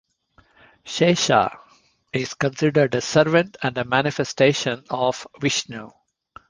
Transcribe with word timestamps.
Shesha 0.83 1.59
is 2.11 2.33
considered 2.33 2.95
a 2.95 3.01
servant 3.01 3.57
and 3.61 3.77
a 3.77 3.85
manifestation 3.85 4.83
of 4.89 5.27
Vishnu. 5.39 5.91